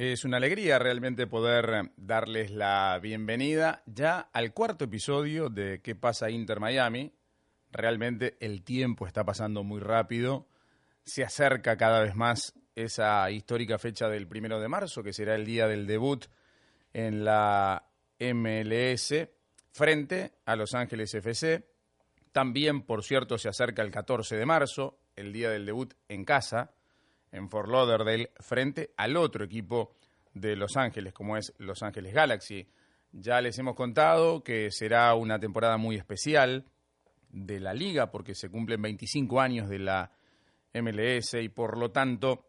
[0.00, 6.30] Es una alegría realmente poder darles la bienvenida ya al cuarto episodio de ¿Qué pasa
[6.30, 7.12] Inter Miami?
[7.72, 10.46] Realmente el tiempo está pasando muy rápido.
[11.02, 15.44] Se acerca cada vez más esa histórica fecha del primero de marzo, que será el
[15.44, 16.26] día del debut
[16.92, 17.90] en la
[18.20, 19.14] MLS
[19.72, 21.68] frente a Los Ángeles FC.
[22.30, 26.72] También, por cierto, se acerca el 14 de marzo, el día del debut en casa
[27.32, 29.96] en Fort Lauderdale frente al otro equipo
[30.34, 32.66] de Los Ángeles, como es Los Ángeles Galaxy.
[33.12, 36.66] Ya les hemos contado que será una temporada muy especial
[37.30, 40.12] de la liga porque se cumplen 25 años de la
[40.74, 42.46] MLS y por lo tanto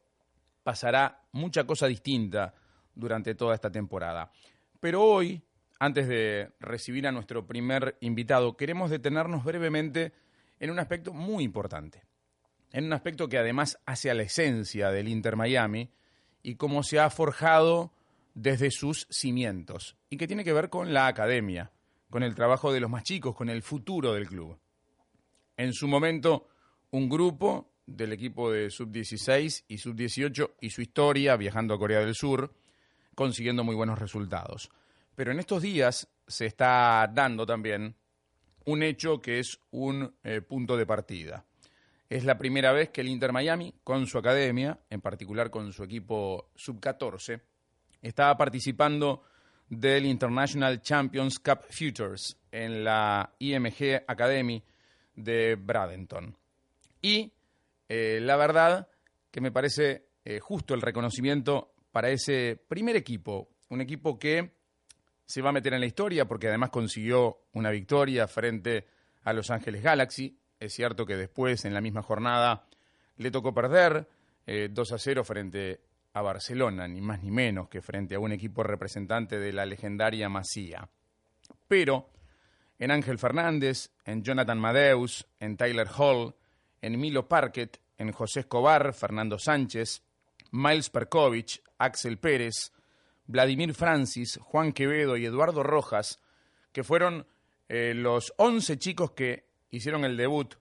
[0.63, 2.53] pasará mucha cosa distinta
[2.93, 4.31] durante toda esta temporada.
[4.80, 5.41] Pero hoy,
[5.80, 10.13] antes de recibir a nuestro primer invitado, queremos detenernos brevemente
[10.59, 12.08] en un aspecto muy importante
[12.71, 15.89] en un aspecto que además hace a la esencia del Inter Miami
[16.43, 17.93] y cómo se ha forjado
[18.33, 21.71] desde sus cimientos y que tiene que ver con la academia,
[22.09, 24.57] con el trabajo de los más chicos, con el futuro del club.
[25.57, 26.47] En su momento,
[26.91, 32.16] un grupo del equipo de sub-16 y sub-18 y su historia viajando a Corea del
[32.16, 32.53] Sur,
[33.16, 34.69] consiguiendo muy buenos resultados.
[35.16, 37.95] Pero en estos días se está dando también
[38.66, 41.45] un hecho que es un eh, punto de partida.
[42.09, 45.83] Es la primera vez que el Inter Miami, con su academia, en particular con su
[45.83, 47.39] equipo sub-14,
[48.01, 49.23] estaba participando
[49.69, 54.63] del International Champions Cup Futures en la IMG Academy
[55.16, 56.35] de Bradenton.
[56.99, 57.31] Y
[57.88, 58.88] eh, la verdad
[59.29, 64.51] que me parece eh, justo el reconocimiento para ese primer equipo, un equipo que
[65.25, 68.88] se va a meter en la historia porque además consiguió una victoria frente
[69.23, 72.65] a Los Ángeles Galaxy, es cierto que después, en la misma jornada,
[73.17, 74.07] le tocó perder
[74.45, 75.81] 2 eh, a 0 frente
[76.13, 80.27] a Barcelona, ni más ni menos que frente a un equipo representante de la legendaria
[80.27, 80.89] Masía.
[81.67, 82.09] Pero
[82.77, 86.35] en Ángel Fernández, en Jonathan Madeus, en Tyler Hall,
[86.81, 90.03] en Milo Parket, en José Escobar, Fernando Sánchez,
[90.51, 92.72] Miles Perkovich, Axel Pérez,
[93.28, 96.19] Vladimir Francis, Juan Quevedo y Eduardo Rojas,
[96.72, 97.28] que fueron
[97.67, 100.56] eh, los 11 chicos que hicieron el debut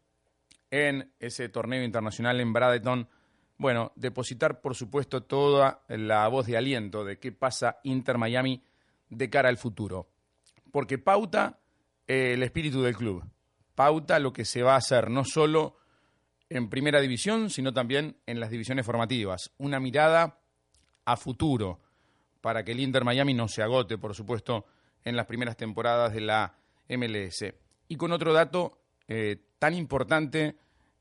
[0.70, 3.08] en ese torneo internacional en Bradenton.
[3.56, 8.62] Bueno, depositar, por supuesto, toda la voz de aliento de qué pasa Inter Miami
[9.08, 10.08] de cara al futuro.
[10.70, 11.58] Porque pauta
[12.06, 13.24] eh, el espíritu del club,
[13.74, 15.76] pauta lo que se va a hacer, no solo
[16.50, 19.52] en primera división, sino también en las divisiones formativas.
[19.58, 20.38] Una mirada
[21.04, 21.80] a futuro
[22.40, 24.66] para que el Inter Miami no se agote, por supuesto,
[25.04, 26.54] en las primeras temporadas de la
[26.88, 27.54] MLS.
[27.88, 28.77] Y con otro dato
[29.08, 30.56] eh, tan importante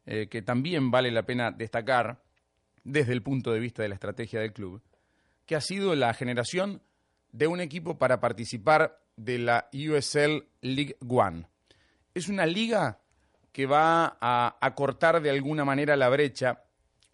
[0.05, 2.23] eh, que también vale la pena destacar
[2.83, 4.81] desde el punto de vista de la estrategia del club,
[5.45, 6.81] que ha sido la generación
[7.33, 11.47] de un equipo para participar de la USL League One.
[12.13, 12.99] Es una liga
[13.51, 16.63] que va a acortar de alguna manera la brecha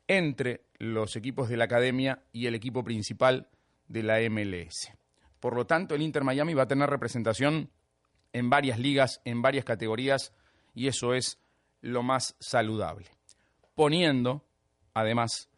[0.07, 3.47] entre los equipos de la academia y el equipo principal
[3.87, 4.91] de la MLS.
[5.39, 7.71] Por lo tanto, el Inter Miami va a tener representación
[8.31, 10.33] en varias ligas, en varias categorías
[10.73, 11.39] y eso es
[11.81, 13.07] lo más saludable.
[13.75, 14.45] Poniendo,
[14.93, 15.49] además,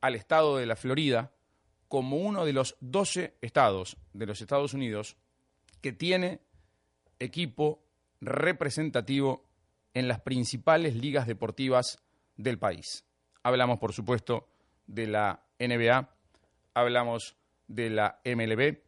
[0.00, 1.32] al estado de la Florida
[1.88, 5.16] como uno de los 12 estados de los Estados Unidos
[5.80, 6.40] que tiene
[7.18, 7.82] equipo
[8.20, 9.44] representativo
[9.94, 12.02] en las principales ligas deportivas
[12.36, 13.04] del país.
[13.42, 14.48] Hablamos, por supuesto,
[14.86, 16.08] de la NBA,
[16.74, 17.36] hablamos
[17.66, 18.78] de la MLB,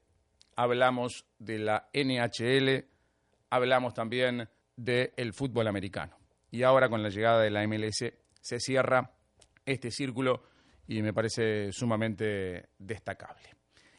[0.56, 2.86] hablamos de la NHL,
[3.50, 4.48] hablamos también
[4.84, 6.16] del fútbol americano.
[6.50, 9.12] Y ahora con la llegada de la MLS se cierra
[9.64, 10.42] este círculo
[10.88, 13.42] y me parece sumamente destacable.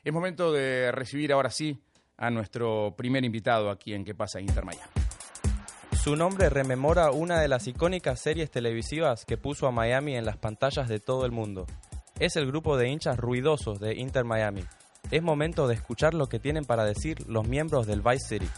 [0.04, 1.80] Es momento de recibir ahora sí
[2.18, 4.92] a nuestro primer invitado aquí en ¿Qué pasa Inter Miami?
[6.04, 10.38] Su nombre rememora una de las icónicas series televisivas que puso a Miami en las
[10.38, 11.68] pantallas de todo el mundo.
[12.20, 14.64] Es el grupo de hinchas ruidosos de Inter Miami.
[15.12, 18.50] Es momento de escuchar lo que tienen para decir los miembros del Vice City.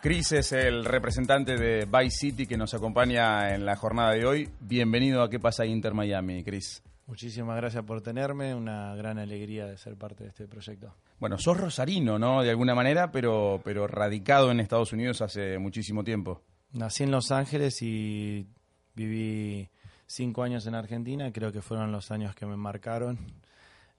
[0.00, 4.48] Cris es el representante de Vice City que nos acompaña en la jornada de hoy.
[4.60, 6.84] Bienvenido a ¿Qué pasa Inter Miami, Cris?
[7.08, 10.94] Muchísimas gracias por tenerme, una gran alegría de ser parte de este proyecto.
[11.18, 12.42] Bueno, sos rosarino, ¿no?
[12.42, 16.42] De alguna manera, pero, pero radicado en Estados Unidos hace muchísimo tiempo.
[16.72, 18.46] Nací en Los Ángeles y
[18.94, 19.68] viví
[20.06, 23.18] cinco años en Argentina, creo que fueron los años que me marcaron,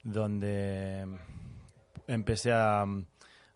[0.04, 1.06] donde
[2.07, 2.86] empecé a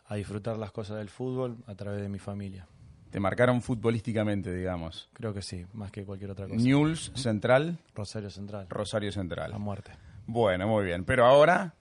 [0.05, 2.67] a disfrutar las cosas del fútbol a través de mi familia.
[3.09, 5.09] Te marcaron futbolísticamente, digamos.
[5.13, 6.59] Creo que sí, más que cualquier otra cosa.
[6.59, 7.77] News Central.
[7.94, 8.67] Rosario Central.
[8.69, 9.51] Rosario Central.
[9.51, 9.91] La muerte.
[10.25, 11.05] Bueno, muy bien.
[11.05, 11.75] Pero ahora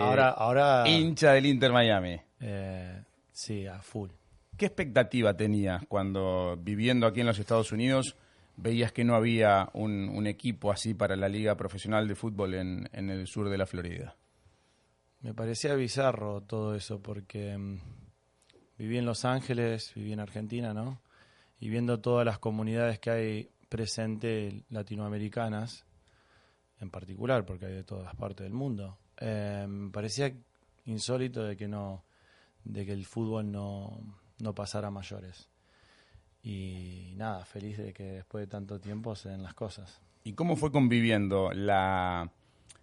[0.00, 2.20] ahora, ahora hincha del Inter Miami.
[3.32, 4.10] sí, a full.
[4.56, 8.16] ¿Qué expectativa tenías cuando viviendo aquí en los Estados Unidos
[8.56, 13.26] veías que no había un, equipo así para la liga profesional de fútbol en, el
[13.26, 14.16] sur de la Florida?
[15.22, 17.78] Me parecía bizarro todo eso porque mm,
[18.78, 21.00] viví en Los Ángeles, viví en Argentina, ¿no?
[21.60, 25.86] Y viendo todas las comunidades que hay presentes latinoamericanas,
[26.80, 30.34] en particular, porque hay de todas partes del mundo, me parecía
[30.84, 32.04] insólito de que no,
[32.64, 34.00] de que el fútbol no,
[34.40, 35.48] no pasara a mayores.
[36.42, 40.00] Y nada, feliz de que después de tanto tiempo se den las cosas.
[40.24, 42.30] ¿Y cómo fue conviviendo la,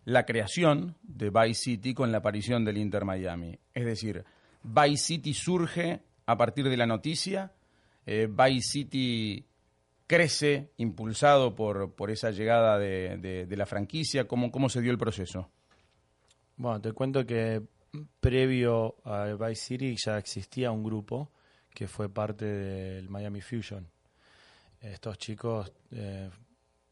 [0.10, 3.60] la creación de Vice City con la aparición del Inter Miami?
[3.74, 4.26] Es decir,
[4.64, 7.54] Vice City surge a partir de la noticia,
[8.06, 9.46] eh, Vice City
[10.08, 14.28] crece impulsado por, por esa llegada de, de, la franquicia.
[14.28, 15.52] ¿Cómo, ¿Cómo se dio el proceso?
[16.58, 17.62] Bueno, te cuento que
[18.20, 21.32] previo a Vice City ya existía un grupo
[21.72, 23.88] que fue parte del Miami Fusion.
[24.82, 26.32] Estos chicos eh,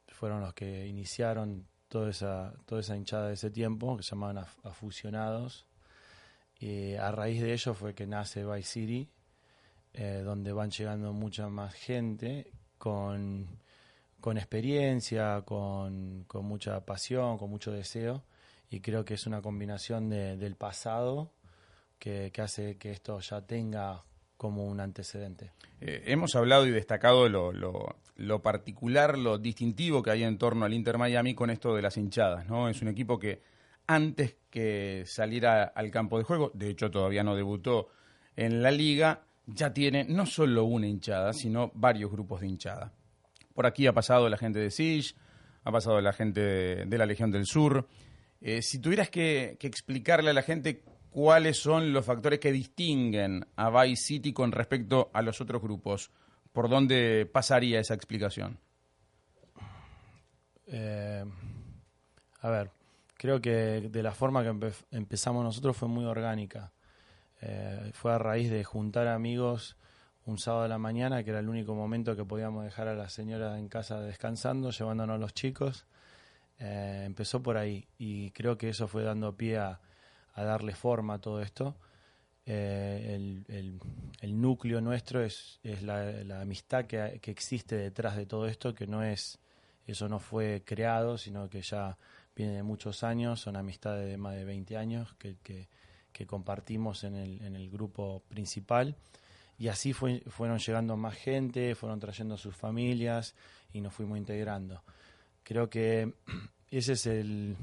[0.09, 4.45] fueron los que iniciaron toda esa, toda esa hinchada de ese tiempo, que se llamaban
[4.63, 5.65] Afusionados.
[6.59, 9.09] Y a raíz de ello fue que nace Vice City,
[9.93, 13.47] eh, donde van llegando mucha más gente con,
[14.19, 18.23] con experiencia, con, con, mucha pasión, con mucho deseo.
[18.69, 21.31] Y creo que es una combinación de, del pasado
[21.99, 24.03] que, que hace que esto ya tenga
[24.37, 25.51] como un antecedente.
[25.81, 27.95] Eh, hemos hablado y destacado lo,
[28.41, 32.47] particular, lo distintivo que hay en torno al Inter Miami con esto de las hinchadas,
[32.47, 32.69] ¿no?
[32.69, 33.41] Es un equipo que
[33.87, 37.89] antes que saliera al campo de juego, de hecho todavía no debutó
[38.35, 42.93] en la liga, ya tiene no solo una hinchada, sino varios grupos de hinchada.
[43.53, 45.15] Por aquí ha pasado la gente de SIG,
[45.63, 47.87] ha pasado la gente de, la Legión del Sur.
[48.41, 53.45] Eh, si tuvieras que, que explicarle a la gente cuáles son los factores que distinguen
[53.55, 56.11] a Vice City con respecto a los otros grupos.
[56.57, 58.57] ¿Por dónde pasaría esa explicación?
[60.65, 61.23] Eh,
[62.41, 62.71] a ver,
[63.13, 63.51] creo que
[63.91, 66.71] de la forma que empezamos nosotros fue muy orgánica.
[67.41, 69.77] Eh, fue a raíz de juntar amigos
[70.25, 73.07] un sábado de la mañana, que era el único momento que podíamos dejar a la
[73.07, 75.85] señora en casa descansando, llevándonos a los chicos.
[76.57, 79.79] Eh, empezó por ahí y creo que eso fue dando pie a,
[80.33, 81.75] a darle forma a todo esto.
[82.49, 88.87] Eh, el, núcleo nuestro es, es la, amistad que, existe detrás de todo esto, que
[88.87, 89.37] no es,
[89.85, 91.97] eso no fue creado, sino que ya
[92.37, 95.67] viene de muchos años, son amistades de más de 20 años que, que,
[96.25, 98.95] compartimos en el, en el grupo principal.
[99.59, 103.35] Y así fue, fueron llegando más gente, fueron trayendo sus familias
[103.73, 104.83] y nos fuimos integrando.
[105.43, 106.13] Creo que
[106.71, 107.55] ese es el,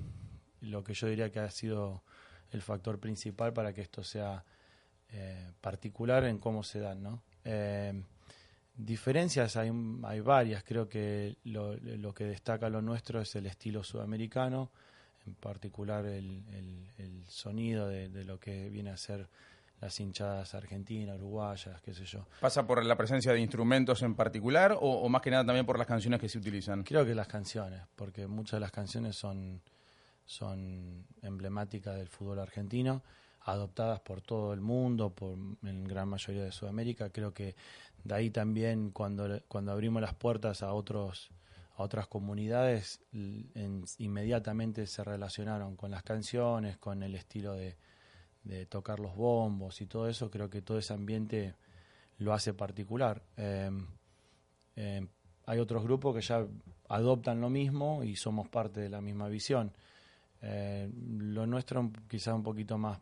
[0.60, 2.02] lo que yo diría que ha sido
[2.50, 4.44] el factor principal para que esto sea
[5.16, 7.22] eh, particular en cómo se dan, ¿no?
[7.44, 8.02] Eh,
[8.76, 9.70] diferencias hay,
[10.02, 14.70] hay varias, creo que lo, lo, que destaca lo nuestro es el estilo sudamericano,
[15.24, 16.42] en particular el,
[16.98, 19.28] el, sonido de, de, lo que viene a ser
[19.80, 22.26] las hinchadas argentinas, uruguayas, qué sé yo.
[22.40, 25.78] ¿Pasa por la presencia de instrumentos en particular o, o, más que nada también por
[25.78, 26.82] las canciones que se utilizan?
[26.82, 29.62] Creo que las canciones, porque muchas de las canciones son
[30.26, 33.02] son emblemáticas del fútbol argentino,
[33.44, 37.10] adoptadas por todo el mundo, por en gran mayoría de Sudamérica.
[37.10, 37.54] Creo que
[38.02, 41.30] de ahí también cuando, cuando abrimos las puertas a otros
[41.76, 43.00] a otras comunidades,
[43.98, 47.76] inmediatamente se relacionaron con las canciones, con el estilo de,
[48.68, 50.30] tocar los bombos y todo eso.
[50.30, 51.54] Creo que todo ese ambiente
[52.18, 53.22] lo hace particular.
[53.36, 53.86] Em,
[54.76, 55.08] em,
[55.46, 56.46] hay otros grupos que ya
[56.88, 59.72] adoptan lo mismo y somos parte de la misma visión.
[60.42, 63.00] Eh, lo nuestro quizá un poquito más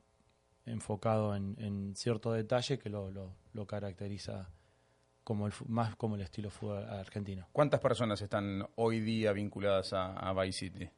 [0.66, 4.49] enfocado en, cierto detalle que lo, lo, caracteriza
[5.25, 7.49] como el, más como el estilo fútbol argentino.
[7.52, 10.88] ¿Cuántas personas están hoy día vinculadas a, Vice City?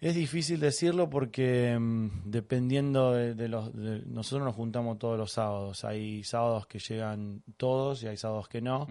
[0.00, 3.74] Es difícil decirlo porque mm, dependiendo de, los...
[3.74, 5.84] nosotros nos juntamos todos los sábados.
[5.84, 8.86] Hay sábados que llegan todos y hay sábados que no.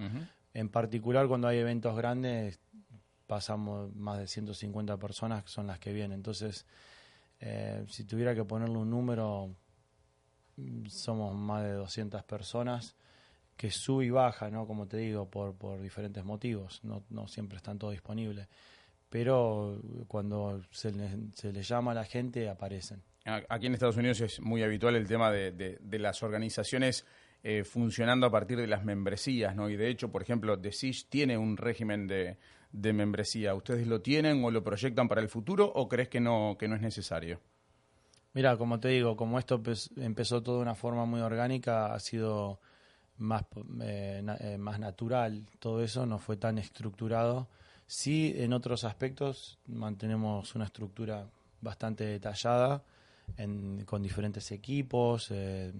[0.53, 2.59] En particular cuando hay eventos grandes
[3.27, 6.13] pasamos más de 150 personas que son las que vienen.
[6.13, 6.65] Entonces,
[7.45, 9.53] eh, si tuviera que ponerle un número,
[10.87, 12.95] somos más de 200 personas
[13.57, 14.65] que sube y baja, ¿no?
[14.65, 16.79] Como te digo, por, por diferentes motivos.
[16.85, 18.47] No, no siempre están todos disponibles.
[19.09, 23.03] Pero cuando se les, se llama a la gente, aparecen.
[23.25, 27.05] Aquí en Estados Unidos es muy habitual el tema de, de, las organizaciones
[27.43, 29.69] eh, funcionando a partir de las membresías, ¿no?
[29.69, 32.37] Y de hecho, por ejemplo, The Siege tiene un régimen de,
[32.73, 33.55] de membresía.
[33.55, 36.75] ¿Ustedes lo tienen o lo proyectan para el futuro o crees que no, que no
[36.75, 37.39] es necesario?
[38.33, 39.61] Mira, como te digo, como esto
[39.97, 42.59] empezó todo de una forma muy orgánica, ha sido
[43.17, 43.45] más,
[43.81, 47.47] eh, eh, más natural todo eso, no fue tan estructurado.
[47.85, 51.27] Sí, en otros aspectos mantenemos una estructura
[51.61, 52.83] bastante detallada
[53.85, 55.71] con diferentes equipos, eh,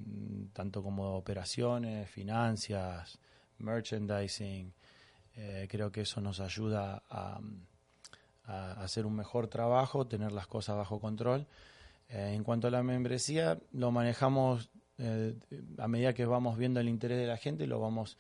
[0.53, 3.19] tanto como operaciones, finanzas,
[3.57, 4.71] merchandising.
[5.67, 7.39] Creo que eso nos ayuda a,
[8.45, 11.47] hacer un mejor trabajo, tener las cosas bajo control
[12.09, 15.35] eh, en cuanto a la membresía, lo manejamos eh,
[15.77, 18.17] a medida que vamos viendo el interés de la gente, lo vamos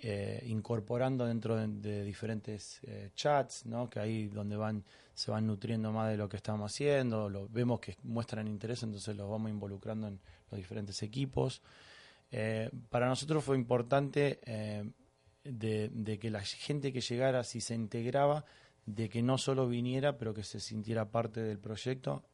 [0.00, 2.80] eh, incorporando dentro de, diferentes
[3.14, 3.88] chats, ¿no?
[3.88, 7.78] que ahí donde van se van nutriendo más de lo que estamos haciendo, lo, vemos
[7.78, 10.18] que muestran interés, entonces los vamos involucrando en
[10.50, 11.62] los diferentes equipos.
[12.90, 14.40] para nosotros fue importante
[15.44, 18.44] de, que la gente que llegara, si se integraba,
[18.86, 22.24] de que no solo viniera, pero que se sintiera parte del proyecto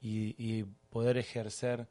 [0.00, 1.88] y, poder ejercer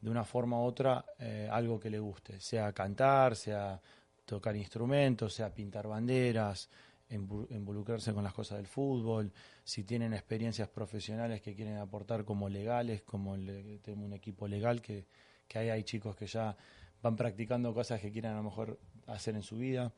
[0.00, 3.80] de una forma u otra eh, algo que le guste, sea cantar, sea
[4.24, 6.68] tocar instrumentos, sea pintar banderas,
[7.10, 13.02] involucrarse con las cosas del fútbol, si tienen experiencias profesionales que quieren aportar como legales,
[13.02, 15.06] como tenemos un equipo legal que,
[15.48, 16.56] que hay, hay chicos que ya
[17.02, 19.92] van practicando cosas que quieren a lo mejor hacer en su vida.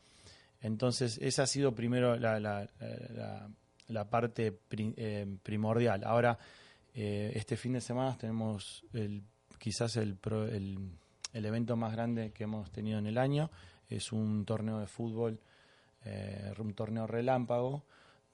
[0.61, 2.69] Entonces, esa ha sido primero la, la,
[3.89, 6.03] la, parte eh, primordial.
[6.05, 6.39] Ahora,
[6.95, 9.23] eh, este fin de semana tenemos el,
[9.59, 10.19] quizás el,
[11.33, 13.51] el, evento más grande que hemos tenido en el año.
[13.89, 15.39] Es un torneo de fútbol,
[16.05, 17.85] eh, un torneo relámpago,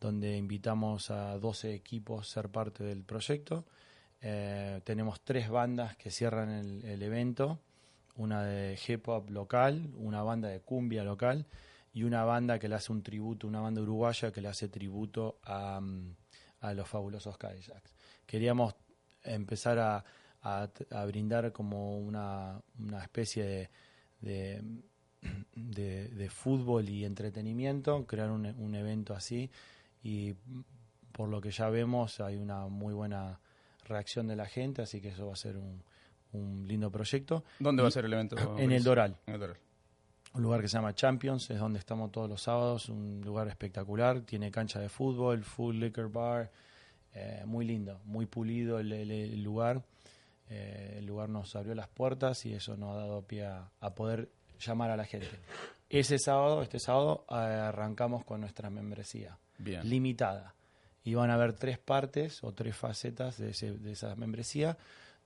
[0.00, 3.64] donde invitamos a 12 equipos a ser parte del proyecto.
[4.84, 7.58] Tenemos tres bandas que cierran el, evento,
[8.16, 11.46] una de hip hop local, una banda de cumbia local
[11.94, 15.38] y una banda que le hace un tributo, una banda uruguaya que le hace tributo
[15.44, 15.80] a,
[16.60, 17.94] a los fabulosos Cadillacs.
[18.26, 18.74] Queríamos
[19.22, 20.04] empezar a,
[20.42, 23.70] a, brindar como una, una especie
[24.20, 24.62] de,
[25.54, 29.50] de, fútbol y entretenimiento, crear un, un evento así
[30.02, 30.34] y
[31.12, 33.40] por lo que ya vemos hay una muy buena
[33.84, 35.82] reacción de la gente, así que eso va a ser un,
[36.32, 37.44] un lindo proyecto.
[37.58, 38.36] ¿Dónde va a ser el evento?
[38.58, 39.16] En el Doral.
[39.26, 39.56] En el Doral.
[40.34, 44.22] Un lugar que se llama Champions, es donde estamos todos los sábados, un lugar espectacular,
[44.22, 46.50] tiene cancha de fútbol, full liquor bar,
[47.14, 49.82] eh, muy lindo, muy pulido el, lugar.
[50.48, 54.30] Eh, el lugar nos abrió las puertas y eso nos ha dado pie a, poder
[54.58, 55.28] llamar a la gente.
[55.90, 60.54] Ese sábado, este sábado, arrancamos con nuestra membresía limitada.
[61.04, 63.50] Y van a haber tres partes o tres facetas de,
[63.90, 64.78] esa membresía,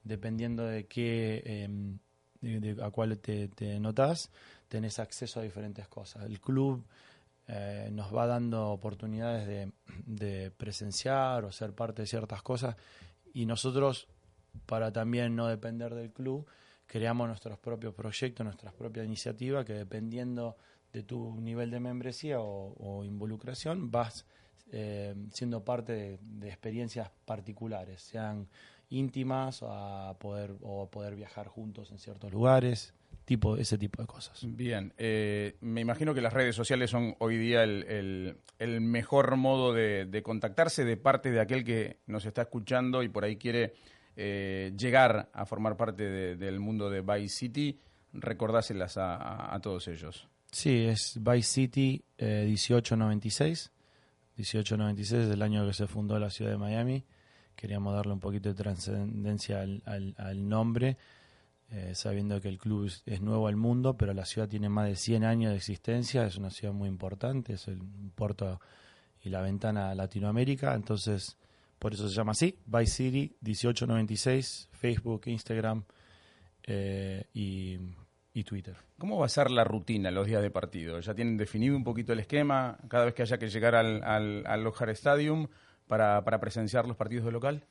[0.07, 1.99] dependiendo de qué, em,
[2.81, 4.31] a cuál te, te notas,
[4.69, 6.25] tenés acceso a diferentes cosas.
[6.25, 6.85] El club
[7.49, 12.77] eh, nos va dando oportunidades de, presenciar o ser parte de ciertas cosas
[13.33, 14.09] y nosotros,
[14.67, 16.47] para también no depender del club,
[16.87, 20.57] creamos nuestros propios proyectos, nuestras propias iniciativas que dependiendo
[20.93, 24.27] de tu nivel de membresía o, involucración vas
[24.73, 28.49] eh, siendo parte de, experiencias particulares, sean
[28.89, 32.95] íntimas a poder, o poder viajar juntos en ciertos lugares
[33.27, 34.41] tipo, ese tipo de cosas.
[34.47, 39.75] Bien, eh, me imagino que las redes sociales son hoy día el, el, mejor modo
[39.75, 43.75] de, contactarse de parte de aquel que nos está escuchando y por ahí quiere
[44.15, 47.79] eh, llegar a formar parte del mundo de Vice City.
[48.13, 50.29] Recordáselas a, todos ellos.
[50.53, 53.73] Sí, es Vice City 1896.
[54.37, 57.05] 1896 es el año que se fundó la ciudad de Miami.
[57.57, 60.97] Queríamos darle un poquito de trascendencia al, al, al nombre
[61.69, 64.95] eh, sabiendo que el club es, nuevo al mundo, pero la ciudad tiene más de
[64.95, 67.81] 100 años de existencia, es una ciudad muy importante, es el
[68.15, 68.61] puerto
[69.21, 71.37] y la ventana a Latinoamérica, entonces
[71.81, 75.85] por eso se llama así, Vice City 1896, Facebook, Instagram
[76.63, 77.79] eh, y,
[78.45, 78.77] Twitter.
[78.99, 81.01] ¿Cómo va a ser la rutina los días de partido?
[81.01, 84.47] ¿Ya tienen definido un poquito el esquema cada vez que haya que llegar al, al,
[84.47, 85.49] al Stadium
[85.87, 87.65] para, para presenciar los partidos de local?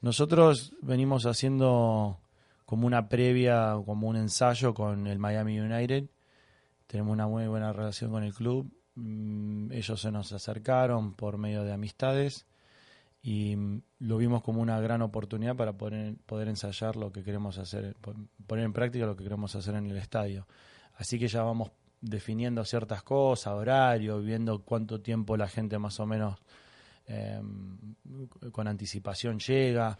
[0.00, 2.18] Nosotros venimos haciendo
[2.64, 6.04] como una previa, como un ensayo con el Miami United.
[6.86, 8.72] Tenemos una muy buena relación con el club.
[8.94, 12.46] Mm, ellos se nos acercaron por medio de amistades
[13.22, 17.58] y mm, lo vimos como una gran oportunidad para poder, poder ensayar lo que queremos
[17.58, 17.96] hacer,
[18.46, 20.46] poner en práctica lo que queremos hacer en el estadio.
[20.96, 26.06] Así que ya vamos definiendo ciertas cosas, horario, viendo cuánto tiempo la gente más o
[26.06, 26.42] menos
[27.06, 27.94] em,
[28.50, 29.98] con anticipación llega.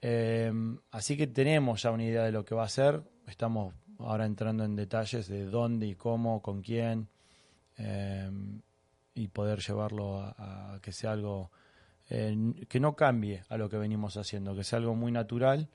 [0.00, 0.52] Eh,
[0.90, 3.02] así que tenemos ya una idea de lo que va a ser.
[3.26, 7.08] Estamos ahora entrando en detalles de dónde y cómo, con quién,
[7.78, 8.30] eh,
[9.14, 11.50] y poder llevarlo a, que sea algo
[12.06, 15.70] que no cambie a lo que venimos haciendo, que sea algo muy natural.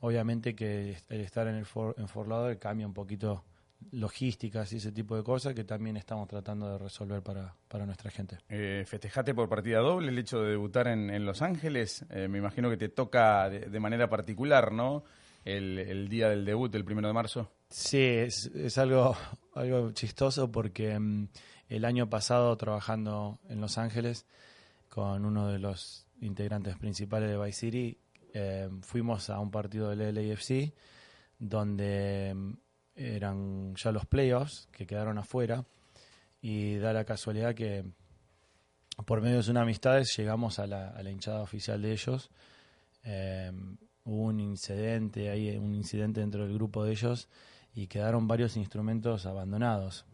[0.00, 3.44] Obviamente que el estar en el for, en Fort cambia un poquito
[3.90, 8.10] logísticas y ese tipo de cosas que también estamos tratando de resolver para, para nuestra
[8.10, 8.38] gente.
[8.48, 12.04] Eh, festejate por partida doble el hecho de debutar en, en Los Ángeles.
[12.10, 15.04] Eh, me imagino que te toca de, manera particular, ¿no?
[15.44, 17.50] El, el, día del debut, el primero de marzo.
[17.70, 19.16] Sí, es, es algo,
[19.54, 21.28] algo chistoso porque mm,
[21.68, 24.26] el año pasado trabajando en Los Ángeles
[24.88, 27.98] con uno de los integrantes principales de Vice City,
[28.34, 30.74] eh, fuimos a un partido del LAFC
[31.38, 32.52] donde mm,
[32.98, 35.64] eran ya los playoffs que quedaron afuera
[36.42, 37.84] y da la casualidad que
[39.06, 42.30] por medio de una amistades llegamos a la, a la hinchada oficial de ellos.
[43.04, 43.52] Eh,
[44.04, 47.28] hubo un incidente ahí, un incidente dentro del grupo de ellos
[47.74, 50.04] y quedaron varios instrumentos abandonados.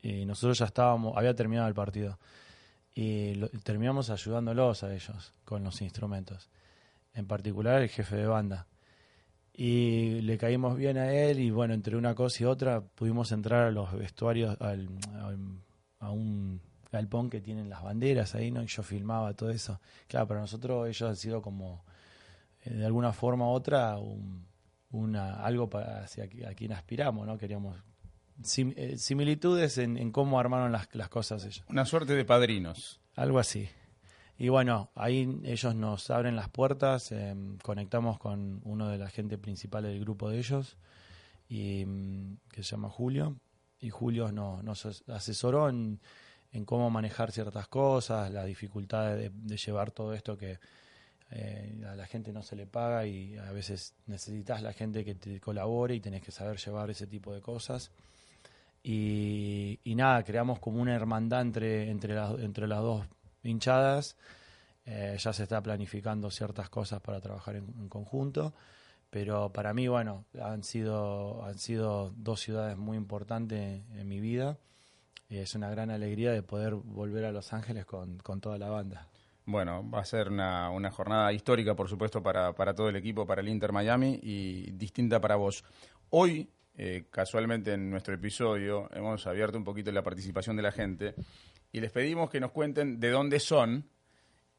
[0.00, 2.18] Y nosotros ya estábamos, había terminado el partido
[2.94, 6.48] y terminamos ayudándolos a ellos con los instrumentos,
[7.12, 8.66] en particular el jefe de banda
[9.56, 13.68] y le caímos bien a él y bueno, entre una cosa y otra pudimos entrar
[13.68, 14.88] a los vestuarios, al,
[16.00, 18.62] a un galpón que tienen las banderas ahí, ¿no?
[18.62, 19.80] Y yo filmaba todo eso.
[20.08, 21.84] Claro, para nosotros ellos han sido como,
[22.62, 23.96] eh, de alguna forma u otra,
[24.90, 27.38] una, algo para hacia a quien aspiramos, ¿no?
[27.38, 27.76] Queríamos
[28.56, 31.64] eh, similitudes en, en, cómo armaron las, las cosas ellos.
[31.68, 33.00] Una suerte de padrinos.
[33.14, 33.68] Algo así.
[34.36, 39.38] Y bueno, ahí ellos nos abren las puertas, em, conectamos con uno de la gente
[39.38, 40.76] principal del grupo de ellos,
[41.48, 43.36] y, mm, que se llama Julio,
[43.80, 46.00] y Julio nos asesoró en,
[46.66, 50.58] cómo manejar ciertas cosas, la dificultad de, llevar todo esto que
[51.30, 55.16] eh, a la gente no se le paga y a veces necesitas la gente que
[55.16, 57.90] te colabore y tenés que saber llevar ese tipo de cosas.
[58.84, 63.04] Y, y nada, creamos como una hermandad entre, entre, las, entre las dos
[63.44, 64.16] hinchadas.
[64.86, 68.52] Eh, ya se está planificando ciertas cosas para trabajar en, conjunto.
[69.10, 74.58] Pero para mí, bueno, han sido, han sido dos ciudades muy importantes en mi vida.
[75.28, 79.06] Es una gran alegría de poder volver a Los Ángeles con, toda la banda.
[79.46, 83.26] Bueno, va a ser una, una jornada histórica, por supuesto, para, para, todo el equipo,
[83.26, 85.64] para el Inter Miami y distinta para vos.
[86.10, 91.14] Hoy, eh, casualmente en nuestro episodio, hemos abierto un poquito la participación de la gente
[91.74, 93.90] y les pedimos que nos cuenten de dónde son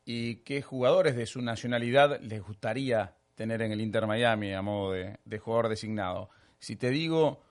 [0.03, 4.91] y qué jugadores de su nacionalidad les gustaría tener en el Inter Miami a modo
[4.91, 6.29] de, jugador designado.
[6.59, 7.41] Si te digo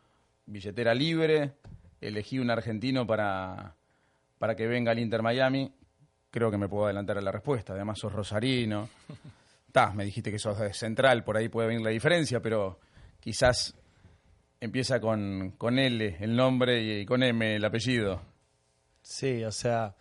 [0.44, 1.52] billetera libre,
[1.98, 3.74] elegí un argentino para,
[4.36, 5.72] para que venga al Inter Miami,
[6.30, 7.72] creo que me puedo adelantar a la respuesta.
[7.72, 8.90] Además, sos rosarino.
[9.72, 12.80] Ta, me dijiste que sos de central, por ahí puede venir la diferencia, pero
[13.18, 13.74] quizás
[14.60, 18.33] empieza con, con L el nombre y con M el apellido.
[19.04, 19.94] Sí, o sea,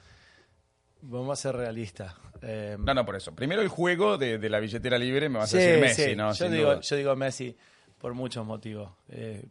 [1.01, 2.15] vamos a ser realistas.
[2.41, 3.35] Eh, no, no, por eso.
[3.35, 6.33] Primero el juego de, la billetera libre me vas a decir Messi, ¿no?
[6.33, 7.55] Yo digo, yo digo Messi
[7.97, 8.91] por muchos motivos.
[9.09, 9.45] Eh,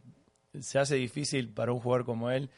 [0.59, 2.49] se hace difícil para un jugador como él,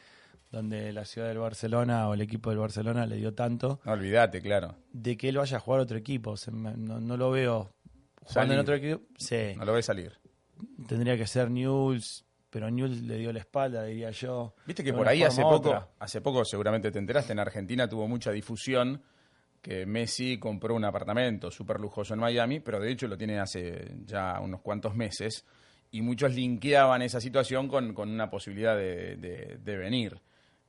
[0.50, 3.80] donde la ciudad del Barcelona o el equipo del Barcelona le dio tanto.
[3.84, 4.74] No, olvídate, claro.
[4.92, 6.34] De que él vaya a jugar a otro equipo.
[6.50, 7.74] no, lo veo
[8.22, 9.02] jugando en otro equipo.
[9.18, 9.54] Sí.
[9.56, 10.18] No lo ve salir.
[10.88, 14.54] Tendría que ser News, pero Newell le dio la espalda, diría yo.
[14.66, 18.30] Viste que por ahí hace poco, hace poco seguramente te enteraste, en Argentina tuvo mucha
[18.30, 19.02] difusión
[19.60, 23.96] que Messi compró un apartamento súper lujoso en Miami, pero de hecho lo tiene hace
[24.04, 25.44] ya unos cuantos meses,
[25.90, 30.20] y muchos linkeaban esa situación con, una posibilidad de, venir.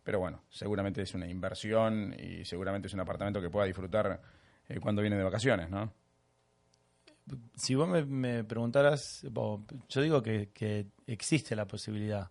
[0.03, 4.21] Pero bueno, seguramente es una inversión y seguramente es un apartamento que pueda disfrutar
[4.67, 5.93] eh, cuando viene de vacaciones, ¿no?
[7.55, 9.25] Si vos me, preguntaras,
[9.89, 12.29] yo digo que, existe la posibilidad,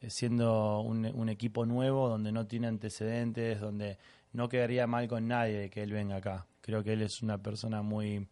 [0.00, 3.98] eh, siendo un, equipo nuevo, donde no tiene antecedentes, donde
[4.32, 6.46] no quedaría mal con nadie que él venga acá.
[6.60, 8.26] Creo que él es una persona muy,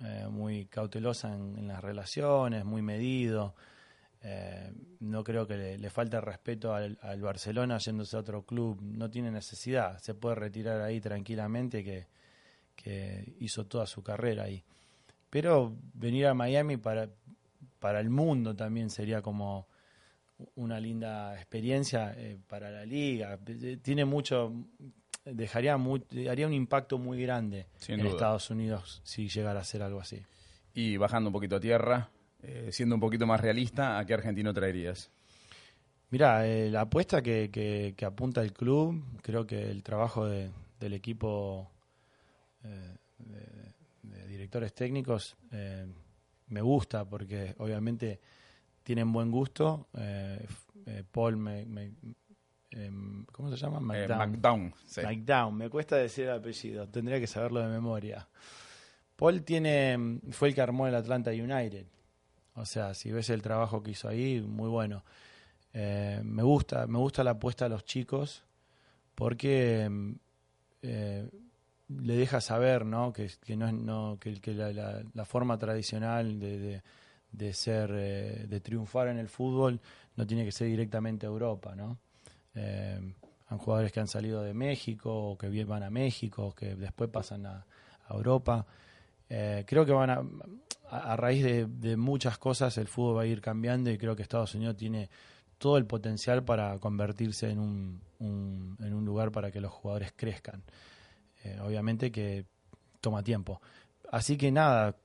[0.00, 3.54] eh, muy cautelosa en, las relaciones, muy medido.
[4.22, 8.80] Eh, no creo que le, falte respeto al, al, Barcelona yéndose a otro club.
[8.82, 9.98] No tiene necesidad.
[9.98, 12.06] Se puede retirar ahí tranquilamente que
[12.74, 14.64] que hizo toda su carrera ahí.
[15.30, 17.08] Pero venir a Miami para,
[17.78, 19.66] para el mundo también sería como
[20.56, 23.38] una linda experiencia eh, para la liga.
[23.82, 24.52] Tiene mucho,
[25.24, 25.76] dejaría
[26.30, 30.22] haría un impacto muy grande en Estados Unidos si llegara a ser algo así.
[30.74, 32.10] Y bajando un poquito a tierra,
[32.42, 35.10] eh, siendo un poquito más realista, ¿a qué argentino traerías?
[36.10, 41.70] Mira, eh, la apuesta que, que, apunta el club, creo que el trabajo del equipo
[42.68, 45.86] de, directores técnicos eh,
[46.48, 48.20] me gusta porque obviamente
[48.82, 49.88] tienen buen gusto.
[49.96, 50.46] Eh,
[50.86, 51.62] eh, Paul me,
[52.70, 53.78] em, ¿cómo se llama?
[53.78, 54.18] Eh, McDown.
[54.18, 55.00] McDown, sí.
[55.02, 58.28] McDown, me cuesta decir el apellido, tendría que saberlo de memoria.
[59.16, 61.86] Paul tiene, fue el que armó el Atlanta United.
[62.56, 65.04] O sea, si ves el trabajo que hizo ahí, muy bueno.
[65.72, 68.44] Eh, me gusta, me gusta la apuesta a los chicos
[69.14, 70.18] porque em,
[70.82, 71.28] eh,
[71.88, 73.12] le deja saber, ¿no?
[73.12, 76.82] Que, que no no, que, la, la- la forma tradicional de, de-
[77.52, 79.80] ser, eh, de triunfar en el fútbol
[80.16, 81.98] no tiene que ser directamente Europa, ¿no?
[82.54, 83.14] Eh,
[83.48, 87.10] han jugadores que han salido de México o que van a México, o que después
[87.10, 87.66] pasan a,
[88.10, 88.66] Europa.
[89.28, 90.22] Eh, creo que van a,
[90.90, 94.14] a, a raíz de, de muchas cosas el fútbol va a ir cambiando y creo
[94.16, 95.08] que Estados Unidos tiene
[95.58, 100.12] todo el potencial para convertirse en un, un- en un lugar para que los jugadores
[100.16, 100.62] crezcan.
[101.44, 102.46] Eh, obviamente que
[103.00, 103.60] toma tiempo.
[104.10, 104.96] Así que nada,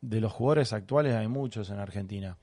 [0.00, 2.36] de los jugadores actuales hay muchos en Argentina.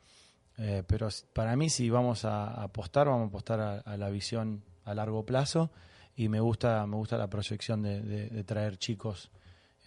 [0.58, 4.64] Eh, pero para mí si vamos a apostar, vamos a apostar a, a la visión
[4.86, 5.72] a largo plazo
[6.16, 9.32] y me gusta me gusta la proyección de, de- de traer chicos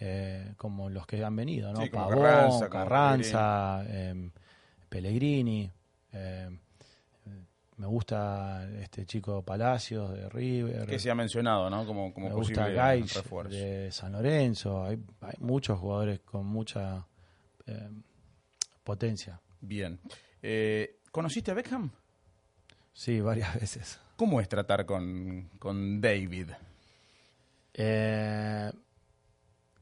[0.01, 1.81] eh, como los que han venido, ¿no?
[1.83, 2.17] Sí, Pavón,
[2.69, 4.31] Carranza, Carranza, em,
[4.89, 5.71] Pellegrini.
[7.77, 10.87] Em, me gusta este chico Palacios de River.
[10.87, 11.87] Que se ha mencionado, ¿no?
[11.87, 13.57] Como, como me posible gusta Gaich refuerzo.
[13.57, 14.85] de San Lorenzo.
[14.85, 17.07] Hay, hay muchos jugadores con mucha
[17.67, 18.03] em,
[18.85, 19.41] potencia.
[19.61, 19.99] Bien.
[20.43, 21.91] Eh, ¿Conociste a Beckham?
[22.93, 24.01] Sí, varias veces.
[24.17, 26.51] ¿Cómo es tratar con, con David?
[27.75, 28.71] Eh,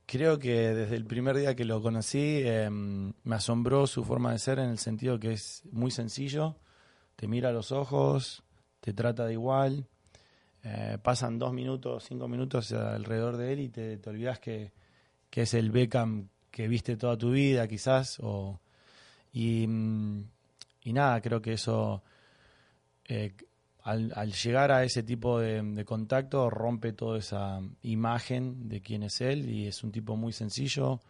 [0.06, 4.38] creo que desde el primer día que lo conocí eh, me asombró su forma de
[4.38, 6.56] ser en el sentido que es muy sencillo,
[7.16, 8.42] te mira a los ojos,
[8.80, 9.86] te trata de igual,
[10.62, 14.72] eh, pasan dos minutos, cinco minutos alrededor de él y te, te olvidas que,
[15.30, 18.60] que es el Beckham que viste toda tu vida quizás, o,
[19.32, 20.24] y, mm,
[20.84, 22.02] y nada, creo que eso...
[23.06, 23.34] eh,
[23.82, 29.20] al, llegar a ese tipo de, de contacto rompe toda esa imagen de quién es
[29.20, 31.00] él y es un tipo muy sencillo,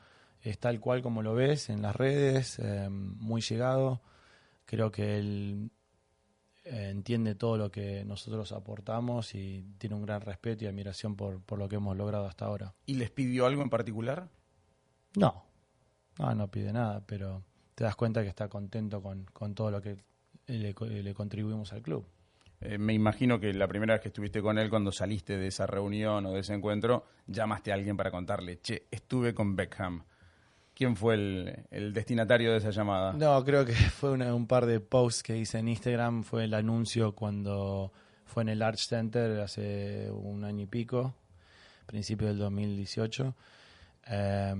[0.42, 4.00] es tal cual como lo ves en las redes, eh, muy llegado.
[4.66, 5.70] Creo que él
[6.64, 11.42] eh, entiende todo lo que nosotros aportamos y tiene un gran respeto y admiración por,
[11.42, 12.74] por lo que hemos logrado hasta ahora.
[12.87, 14.29] ¿Y les pidió algo en particular?
[15.16, 15.44] No,
[16.18, 19.81] no, no pide nada, pero te das cuenta que está contento con, con todo lo
[19.81, 19.96] que
[20.46, 22.07] le, le contribuimos al club.
[22.61, 25.66] Eh, me imagino que la primera vez que estuviste con él, cuando saliste de esa
[25.66, 30.03] reunión o de ese encuentro, llamaste a alguien para contarle, che, estuve con Beckham.
[30.74, 33.12] ¿Quién fue el, el destinatario de esa llamada?
[33.12, 36.24] No, creo que fue una- un par de posts que hice en Instagram.
[36.24, 37.92] Fue el anuncio cuando
[38.24, 41.14] fue en el Arch Center hace un año y pico,
[41.87, 43.34] principio del 2018.
[44.08, 44.54] Eh,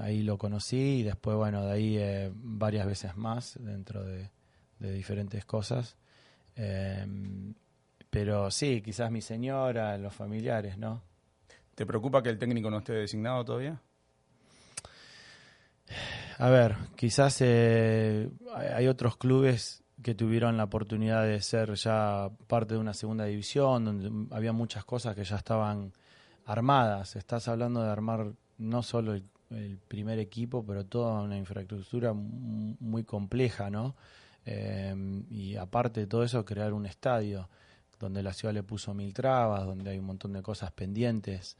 [0.00, 4.30] ahí lo conocí y después, bueno, de ahí eh, varias veces más dentro de,
[4.80, 5.96] de diferentes cosas.
[6.56, 7.06] Eh,
[8.10, 11.02] pero sí, quizás mi señora, los familiares, ¿no?
[11.74, 13.80] ¿Te preocupa que el técnico no esté designado todavía?
[16.38, 18.28] A ver, quizás eh,
[18.74, 23.84] hay otros clubes que tuvieron la oportunidad de ser ya parte de una segunda división,
[23.84, 25.92] donde había muchas cosas que ya estaban
[26.46, 27.16] armadas.
[27.16, 29.24] Estás hablando de armar no solo el,
[29.86, 33.94] primer equipo, pero toda una infraestructura muy compleja, ¿no?
[34.46, 37.50] Eh, y aparte de todo eso, crear un estadio
[38.00, 41.56] donde la ciudad le puso mil trabas, donde hay un montón de cosas pendientes.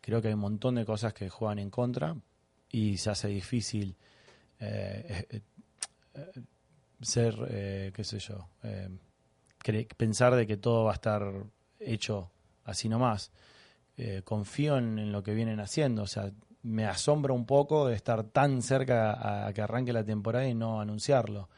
[0.00, 2.16] Creo que hay un montón de cosas que juegan en contra
[2.70, 3.96] y se hace difícil
[4.60, 5.40] eh, eh,
[6.14, 6.42] eh,
[7.00, 8.88] ser, eh, qué sé yo, eh,
[9.96, 11.22] pensar de que todo va a estar
[11.80, 12.30] hecho
[12.64, 13.30] así nomás.
[14.24, 16.30] Confío en, lo que vienen haciendo, o sea,
[16.62, 20.54] me asombra un poco de estar tan cerca a, a que arranque la temporada y
[20.54, 21.48] no anunciarlo.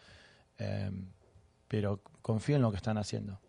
[1.66, 3.40] Pero confío en lo que están haciendo.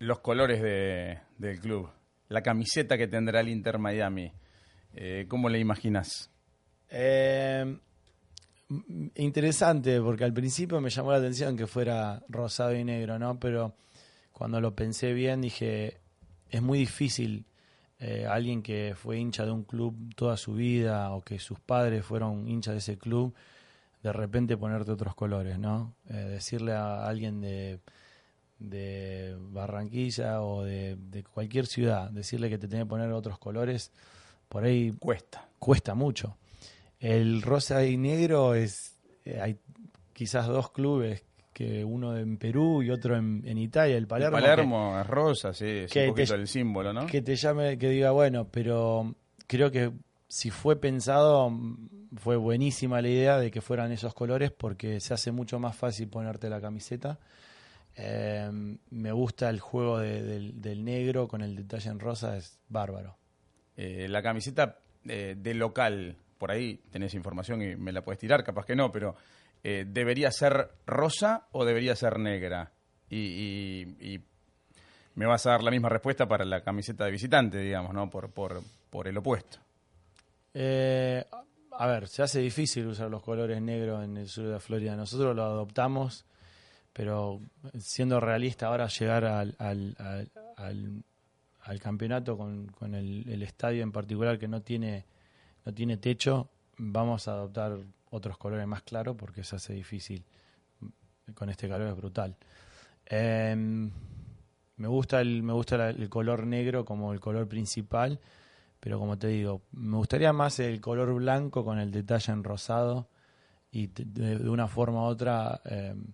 [0.00, 1.88] Los colores de- del club,
[2.28, 4.32] la camiseta que tendrá el Inter Miami,
[4.94, 6.30] eh, ¿cómo le imaginas?
[6.88, 7.78] Eh,
[8.70, 13.38] m- interesante, porque al principio me llamó la atención que fuera rosado y negro, ¿no?
[13.38, 13.74] Pero
[14.32, 16.00] cuando lo pensé bien dije,
[16.50, 17.44] es muy difícil
[17.98, 22.04] eh, alguien que fue hincha de un club toda su vida o que sus padres
[22.04, 23.34] fueron hinchas de ese club,
[24.02, 25.94] de repente ponerte otros colores, ¿no?
[26.08, 27.80] Eh, decirle a alguien de,
[28.58, 33.90] de Barranquilla o de, de cualquier ciudad, decirle que te tiene que poner otros colores,
[34.48, 35.48] por ahí Cuesta.
[35.58, 36.36] cuesta mucho.
[37.00, 38.96] El rosa y negro es.
[39.24, 39.58] eh, hay
[40.12, 44.36] quizás dos clubes, que uno en Perú y otro en, en Italia, el Palermo.
[44.38, 47.06] el Palermo es rosa, sí, es que un poquito te- el símbolo, ¿no?
[47.06, 49.14] Que, te llame, que diga, bueno, pero
[49.46, 49.90] creo que
[50.28, 51.50] si fue pensado,
[52.16, 56.08] fue buenísima la idea de que fueran esos colores porque se hace mucho más fácil
[56.08, 57.18] ponerte la camiseta.
[57.94, 58.50] Eh,
[58.90, 63.16] me gusta el juego del, negro con el detalle en rosa, es bárbaro.
[63.76, 68.66] Eh, la camiseta de local, por ahí tenés información y me la puedes tirar, capaz
[68.66, 69.14] que no, pero
[69.62, 72.72] ¿debería ser rosa o debería ser negra?
[73.08, 74.20] Y,
[75.14, 78.10] me vas a dar la misma respuesta para la camiseta de visitante, digamos, ¿no?
[78.10, 79.58] Por, por, por el opuesto.
[80.58, 81.22] Eh,
[81.72, 84.96] a ver, se hace difícil usar los colores negros en el sur de Florida.
[84.96, 86.24] Nosotros lo adoptamos,
[86.94, 87.40] pero
[87.78, 89.54] siendo realista, ahora llegar al,
[91.80, 95.04] campeonato con, con el, estadio en particular que no tiene,
[95.64, 96.48] no tiene techo,
[96.78, 97.78] vamos a adoptar
[98.10, 100.24] otros colores más claros porque se hace difícil.
[101.34, 102.36] Con este calor es brutal.
[103.04, 103.90] Em,
[104.76, 108.20] me gusta el, me gusta el color negro como el color principal
[108.80, 113.08] pero como te digo, me gustaría más el color blanco con el detalle en rosado
[113.72, 116.04] y de, una forma u otra em,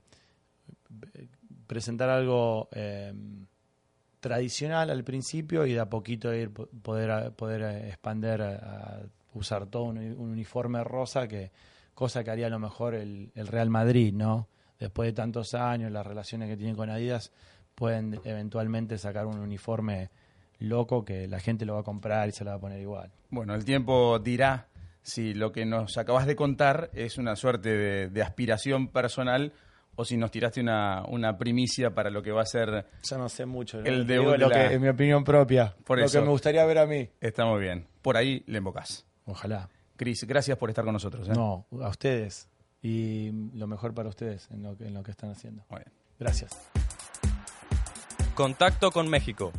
[1.67, 3.47] presentar algo em,
[4.23, 9.03] tradicional al principio y de a poquito ir poder poder expander a,
[9.35, 11.51] usar todo un, uniforme rosa que
[11.95, 14.49] cosa que haría a lo mejor el, el Real Madrid, ¿no?
[14.79, 17.33] Después de tantos años, las relaciones que tienen con Adidas,
[17.75, 20.11] pueden eventualmente sacar un uniforme
[20.59, 23.11] loco que la gente lo va a comprar y se lo va a poner igual.
[23.31, 24.69] Bueno, el tiempo dirá
[25.03, 29.53] si lo que nos acabas de contar es una suerte de, aspiración personal
[29.95, 32.87] o si nos tiraste una, una, primicia para lo que va a ser.
[33.03, 33.81] Ya no sé mucho.
[33.81, 35.75] El de lo que es mi opinión propia.
[35.85, 37.09] Por lo que me gustaría ver a mí.
[37.21, 37.87] Está muy bien.
[38.01, 39.07] Por ahí le embocás.
[39.25, 39.69] Ojalá.
[39.97, 41.29] Cris, gracias por estar con nosotros.
[41.29, 41.33] ¿eh?
[41.35, 42.49] No, a ustedes.
[42.83, 45.65] Y lo mejor para ustedes en lo que, en lo que están haciendo.
[46.19, 46.53] Gracias.
[48.35, 49.53] Contacto con México.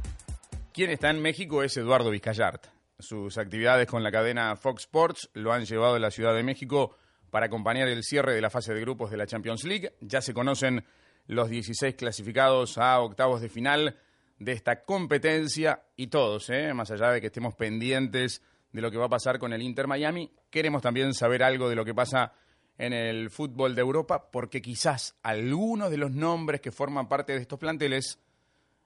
[0.73, 2.65] Quien está en México es Eduardo Vizcayart.
[2.99, 6.95] Sus actividades con la cadena Fox Sports lo han llevado a la Ciudad de México
[7.33, 9.95] para acompañar el cierre de la fase de grupos de la Champions League.
[10.01, 10.85] Ya se conocen
[11.25, 13.97] los 16 clasificados a octavos de final
[14.37, 16.75] de esta competencia y todos, ¿eh?
[16.75, 19.87] más allá de que estemos pendientes de lo que va a pasar con el Inter
[19.87, 22.33] Miami, queremos también saber algo de lo que pasa
[22.77, 27.39] en el fútbol de Europa, porque quizás algunos de los nombres que forman parte de
[27.39, 28.19] estos planteles,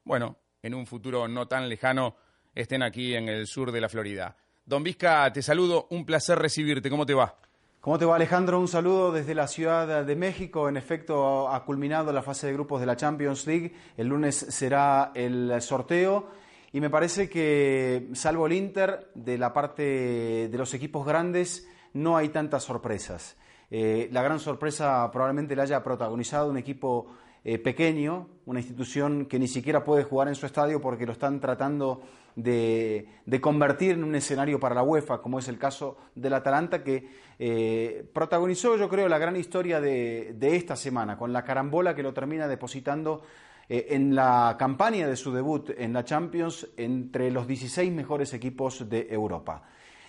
[0.06, 2.16] bueno, en un futuro no tan lejano
[2.56, 4.38] estén aquí en el sur de la Florida.
[4.66, 7.38] Don Vizca, te saludo, un placer recibirte, ¿cómo te va?
[7.88, 8.60] ¿Cómo te va Alejandro?
[8.60, 10.68] Un saludo desde la Ciudad de México.
[10.68, 13.74] En efecto, ha culminado la fase de grupos de la Champions League.
[13.96, 16.28] El lunes será el sorteo.
[16.74, 22.18] Y me parece que, salvo el Inter, de la parte de los equipos grandes, no
[22.18, 23.38] hay tantas sorpresas.
[23.72, 27.08] Eh, la gran sorpresa probablemente la haya protagonizado un equipo
[27.46, 31.40] eh, pequeño, una institución que ni siquiera puede jugar en su estadio porque lo están
[31.40, 32.02] tratando
[32.38, 37.10] de, convertir en un escenario para la UEFA, como es el caso del Atalanta, que
[37.40, 42.14] eh, protagonizó, yo creo, la gran historia de, esta semana, con la carambola que lo
[42.14, 43.24] termina depositando
[43.68, 48.88] eh, en la campaña de su debut en la Champions entre los 16 mejores equipos
[48.88, 49.64] de Europa.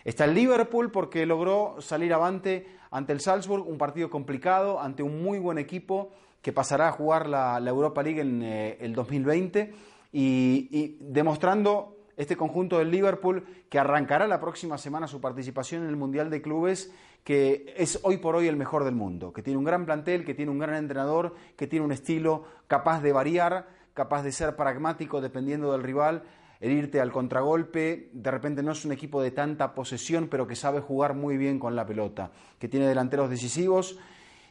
[0.04, 5.22] Está el Liverpool porque logró salir avante ante el Salzburg, un partido complicado, ante un
[5.22, 6.10] muy buen equipo
[6.42, 9.72] que pasará a jugar la, Europa League en eh, el 2020
[10.12, 15.96] y, demostrando este conjunto del Liverpool que arrancará la próxima semana su participación en el
[15.96, 19.64] Mundial de Clubes, que es hoy por hoy el mejor del mundo, que tiene un
[19.64, 24.24] gran plantel, que tiene un gran entrenador, que tiene un estilo capaz de variar, capaz
[24.24, 26.24] de ser pragmático dependiendo del rival,
[26.61, 30.57] el irte al contragolpe, de repente no es un equipo de tanta posesión, pero que
[30.57, 33.96] sabe jugar muy bien con la pelota, que tiene delanteros decisivos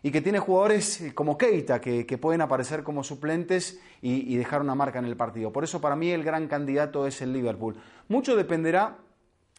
[0.08, 4.74] y que tiene jugadores eh, como Keita que, pueden aparecer como suplentes y, dejar una
[4.74, 5.52] marca en el partido.
[5.52, 7.76] Por eso para mí el gran candidato es el Liverpool.
[8.08, 9.00] Mucho dependerá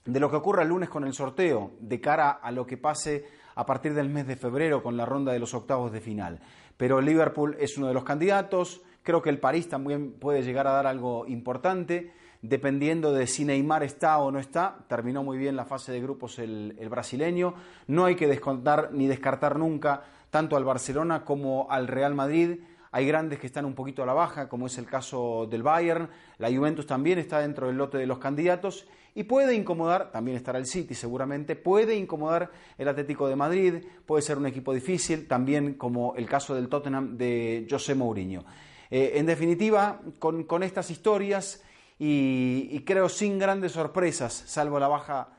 [0.07, 3.27] de lo que ocurra el lunes con el sorteo, de cara a lo que pase
[3.57, 6.41] a partir del mes de febrero con la ronda de los octavos de final.
[6.79, 10.67] Pero el Liverpool es uno de los candidatos, creo que el París también puede llegar
[10.67, 14.79] a dar algo importante dependiendo de si Neymar está o no está.
[14.89, 17.55] Terminó muy bien la fase de grupos el, el, brasileño.
[17.87, 22.61] No hay que descontar ni descartar nunca tanto al Barcelona como al Real Madrid.
[22.91, 26.09] Hay grandes que están un poquito a la baja, como es el caso del Bayern.
[26.39, 30.59] La Juventus también está dentro del lote de los candidatos y puede incomodar, también estará
[30.59, 33.75] el City seguramente, puede incomodar el Atlético de Madrid,
[34.07, 38.45] puede ser un equipo difícil, también como el caso del Tottenham de José Mourinho.
[38.91, 41.65] Eh, en definitiva, con, estas historias
[41.99, 45.31] y, y creo sin grandes sorpresas, salvo la baja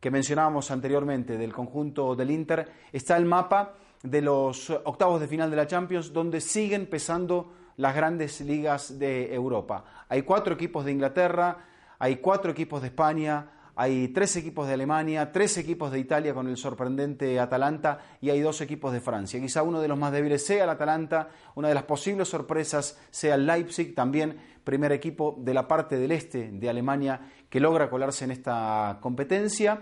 [0.00, 5.50] que mencionábamos anteriormente del conjunto del Inter, está el mapa de los octavos de final
[5.50, 9.84] de la Champions, donde siguen pesando las grandes ligas de Europa.
[10.08, 11.58] Hay cuatro equipos de Inglaterra,
[11.98, 16.48] hay cuatro equipos de España, hay tres equipos de Alemania, tres equipos de Italia con
[16.48, 19.40] el sorprendente Atalanta y hay dos equipos de Francia.
[19.40, 23.36] Quizá uno de los más débiles sea el Atalanta, una de las posibles sorpresas sea
[23.36, 28.24] el Leipzig, también primer equipo de la parte del este de Alemania que logra colarse
[28.24, 29.80] en esta competencia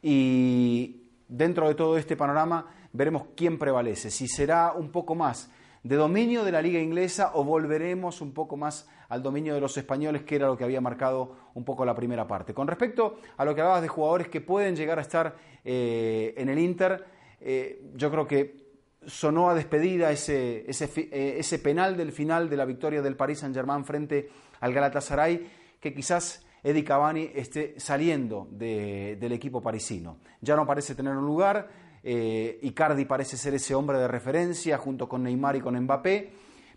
[0.00, 5.50] y dentro de todo este panorama veremos quién prevalece, si será un poco más
[5.82, 9.76] de dominio de la liga inglesa o volveremos un poco más al dominio de los
[9.76, 12.54] españoles, que era lo que había marcado un poco la primera parte.
[12.54, 16.48] Con respecto a lo que hablabas de jugadores que pueden llegar a estar eh, en
[16.48, 17.04] el Inter,
[17.40, 18.70] eh, yo creo que
[19.06, 23.38] sonó a despedida ese, ese, eh, ese, penal del final de la victoria del Paris
[23.38, 24.28] Saint-Germain frente
[24.60, 25.50] al Galatasaray,
[25.80, 30.18] que quizás Eddie Cavani esté saliendo del equipo parisino.
[30.42, 31.68] Ya no parece tener un lugar
[32.02, 36.32] eh, Icardi parece ser ese hombre de referencia junto con Neymar y con Mbappé,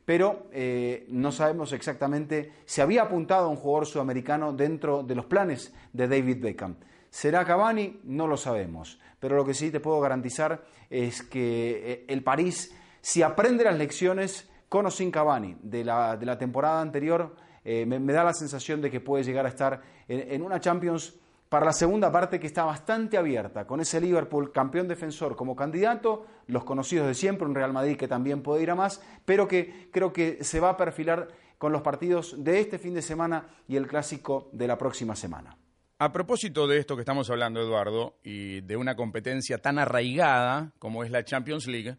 [0.05, 5.25] pero eh, no sabemos exactamente si había apuntado a un jugador sudamericano dentro de los
[5.25, 6.75] planes de David Beckham.
[7.09, 8.01] ¿Será Cavani?
[8.03, 12.75] No lo sabemos, pero lo que sí te puedo garantizar es que eh, el París,
[13.01, 18.11] si aprende las lecciones con o sin Cavani de la, de la temporada anterior, me,
[18.11, 21.17] da la sensación de que puede llegar a estar en una Champions
[21.53, 26.25] para la segunda parte que está bastante abierta, con ese Liverpool campeón defensor como candidato,
[26.47, 29.87] los conocidos de siempre, un Real Madrid que también puede ir a más, pero que
[29.91, 31.27] creo que se va a perfilar
[31.59, 35.55] con los partidos de este fin de semana y el clásico de la próxima semana.
[35.99, 41.03] A propósito de esto que estamos hablando, Eduardo, y de una competencia tan arraigada como
[41.03, 41.97] es la Champions League,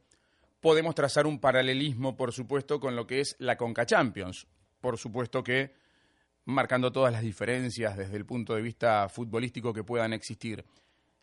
[0.60, 4.48] podemos trazar un paralelismo, por supuesto, con lo que es la Conca Champions.
[4.80, 5.83] Por supuesto que
[6.46, 10.64] marcando todas las diferencias desde el punto de vista futbolístico que puedan existir.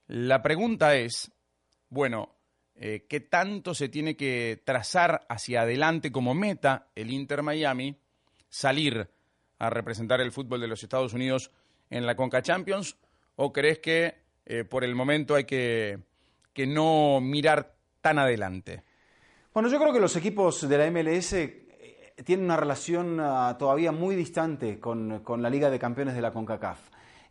[0.07, 1.31] La pregunta es,
[1.89, 2.35] bueno,
[2.75, 7.97] eh, ¿qué tanto se tiene que trazar hacia adelante como meta el Inter Miami,
[8.49, 9.09] salir
[9.59, 11.51] a representar el fútbol de los Estados Unidos
[11.89, 12.97] en la Conca Champions?
[13.35, 15.99] ¿O crees que eh, por el momento hay que,
[16.53, 18.83] que no mirar tan adelante?
[19.53, 21.35] Bueno, yo creo que los equipos de la MLS
[22.23, 26.79] tiene una relación ah, todavía muy distante con, la Liga de Campeones de la CONCACAF.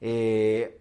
[0.00, 0.80] Eh,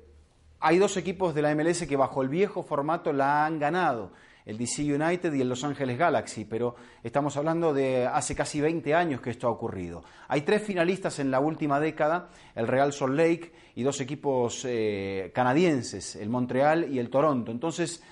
[0.61, 4.11] hay dos equipos de la MLS que bajo el viejo formato la han ganado,
[4.45, 8.93] el DC United y el Los Angeles Galaxy, pero estamos hablando de hace casi 20
[8.93, 10.03] años que esto ha ocurrido.
[10.27, 15.31] Hay tres finalistas en la última década, el Real Salt Lake y dos equipos eh,
[15.33, 17.51] canadienses, el Montreal y el Toronto.
[17.51, 18.03] Entonces,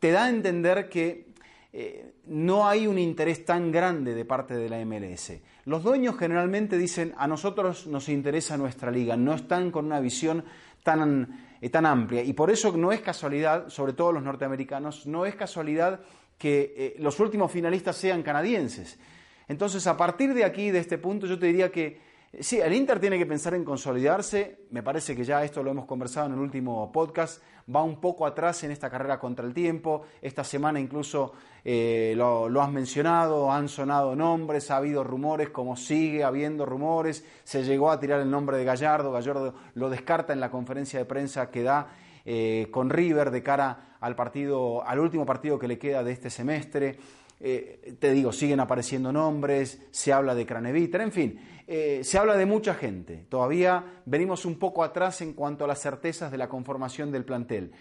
[0.00, 1.29] te da a entender que
[1.72, 5.32] eh, no hay un interés tan grande de parte de la MLS.
[5.66, 10.44] Los dueños generalmente dicen, a nosotros nos interesa nuestra liga, no están con una visión
[10.82, 12.22] tan, eh, tan amplia.
[12.24, 16.00] Y por eso no es casualidad, sobre todo los norteamericanos, no es casualidad
[16.38, 18.98] que eh, los últimos finalistas sean canadienses.
[19.46, 22.00] Entonces, a partir de aquí, de este punto, yo te diría que
[22.38, 24.66] Sí, el Inter tiene que pensar en consolidarse.
[24.70, 27.42] Me parece que ya esto lo hemos conversado en el último podcast.
[27.74, 30.02] Va un poco atrás en esta carrera contra el tiempo.
[30.22, 31.32] Esta semana incluso
[31.64, 37.24] eh, lo, lo, has mencionado, han sonado nombres, ha habido rumores, como sigue habiendo rumores.
[37.42, 39.10] Se llegó a tirar el nombre de Gallardo.
[39.10, 41.88] Gallardo lo descarta en la conferencia de prensa que da
[42.24, 46.30] eh, con River de cara al partido, al último partido que le queda de este
[46.30, 46.96] semestre.
[47.42, 52.36] Eh, te digo, siguen apareciendo nombres, se habla de Craneviter, en fin, eh, se habla
[52.36, 53.24] de mucha gente.
[53.30, 57.72] Todavía venimos un poco atrás en cuanto a las certezas de la conformación del plantel.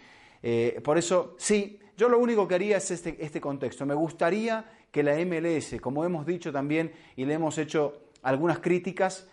[0.42, 3.86] Eh, por eso, sí, yo lo único que haría es este, este contexto.
[3.86, 9.28] Me gustaría que la MLS, como hemos dicho también y le hemos hecho algunas críticas,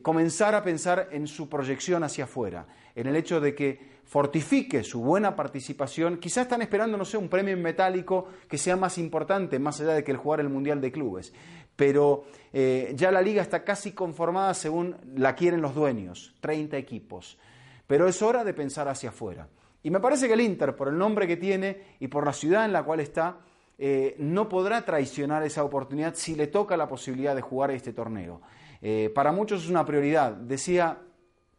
[0.00, 5.00] comenzara a pensar en su proyección hacia afuera, en el hecho de que fortifique su
[5.00, 9.58] buena participación, quizás están esperando, no sé, un premio en metálico que sea más importante,
[9.58, 11.32] más allá de que el jugar el Mundial de Clubes.
[11.74, 17.38] Pero eh, ya la liga está casi conformada según la quieren los dueños, 30 equipos.
[17.86, 19.48] Pero es hora de pensar hacia afuera.
[19.82, 22.64] Y me parece que el Inter, por el nombre que tiene y por la ciudad
[22.64, 23.38] en la cual está,
[23.76, 28.40] eh, no podrá traicionar esa oportunidad si le toca la posibilidad de jugar este torneo.
[28.80, 30.32] Eh, para muchos es una prioridad.
[30.32, 30.98] Decía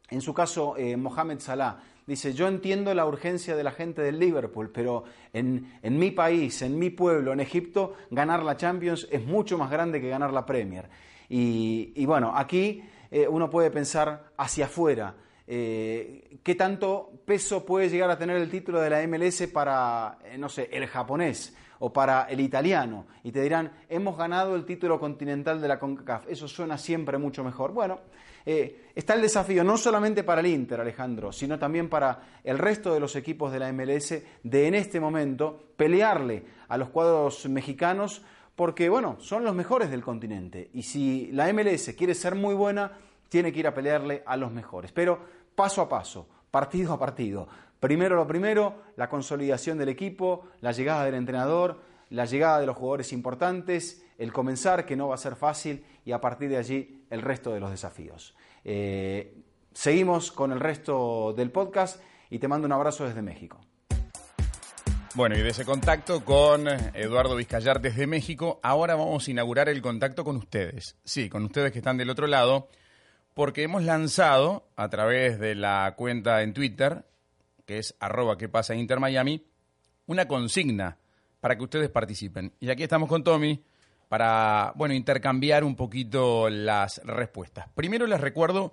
[0.10, 4.72] en su caso Mohamed Salah, dice, yo entiendo la urgencia de la gente del Liverpool,
[4.72, 9.72] pero en, mi país, en mi pueblo, en Egipto, ganar la Champions es mucho más
[9.72, 10.90] grande que ganar la Premier.
[11.30, 15.16] Y, bueno, aquí eh, uno puede pensar hacia afuera.
[15.48, 20.38] Eh, ¿Qué tanto peso puede llegar a tener el título de la MLS para, eh,
[20.38, 23.08] no sé, el japonés o para el italiano?
[23.24, 26.30] Y te dirán, hemos ganado el título continental de la CONCACAF.
[26.30, 27.74] Eso suena siempre mucho mejor.
[27.74, 28.00] Bueno,
[28.46, 32.94] eh, está el desafío no solamente para el Inter, Alejandro, sino también para el resto
[32.94, 38.22] de los equipos de la MLS de en este momento pelearle a los cuadros mexicanos
[38.56, 40.70] porque, bueno, son los mejores del continente.
[40.74, 42.92] Y si la MLS quiere ser muy buena,
[43.30, 44.92] tiene que ir a pelearle a los mejores.
[44.92, 45.20] Pero
[45.56, 47.48] paso a paso, partido a partido.
[47.80, 52.78] Primero lo primero, la consolidación del equipo, la llegada del entrenador, la llegada de los
[52.78, 56.95] jugadores importantes, el comenzar, que no va a ser fácil, y a partir de allí
[57.10, 58.36] el resto de los desafíos.
[58.64, 59.44] Eh,
[59.74, 63.60] seguimos con el resto del podcast y te mando un abrazo desde México.
[65.16, 69.82] Bueno, y de ese contacto con Eduardo Vizcayar desde México, ahora vamos a inaugurar el
[69.82, 70.98] contacto con ustedes.
[71.06, 72.68] Sí, con ustedes que están del otro lado,
[73.34, 77.06] porque hemos lanzado a través de la cuenta en Twitter,
[77.66, 78.74] que es arroba que pasa
[80.06, 80.98] una consigna
[81.40, 82.54] para que ustedes participen.
[82.60, 83.64] Y aquí estamos con Tommy
[84.16, 87.68] para, bueno, intercambiar un poquito las respuestas.
[87.76, 88.72] Primero les recuerdo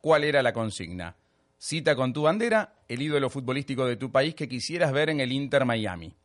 [0.00, 1.14] cuál era la consigna.
[1.58, 5.30] Cita con tu bandera el ídolo futbolístico de tu país que quisieras ver en el
[5.30, 6.16] Inter Miami.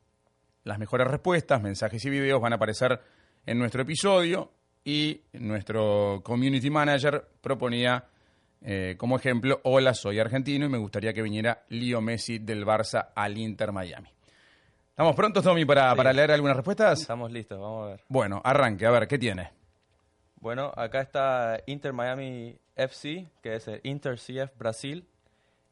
[0.63, 3.01] Las mejores respuestas, mensajes y videos van a aparecer
[3.45, 4.53] en nuestro episodio
[4.85, 8.05] y nuestro community manager proponía
[8.61, 13.09] eh, como ejemplo, hola, soy argentino y me gustaría que viniera Leo Messi del Barça
[13.13, 14.07] al Inter Miami.
[14.93, 17.01] ¿Estamos prontos, Tommy, para, para leer algunas respuestas?
[17.01, 18.03] Estamos listos, vamos a ver.
[18.09, 19.49] Bueno, arranque, a ver, ¿qué tiene?
[20.35, 25.07] Bueno, acá está Inter Miami FC, que es el Inter CF Brasil,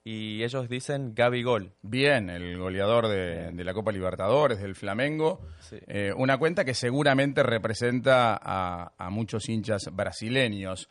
[0.03, 1.71] y ellos dicen Gaby Gol.
[1.83, 5.41] Bien, el goleador de, la Copa Libertadores, del Flamengo.
[5.71, 10.89] Eh, una cuenta que seguramente representa a, a, muchos hinchas brasileños.